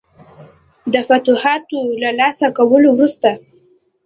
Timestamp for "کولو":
2.57-2.89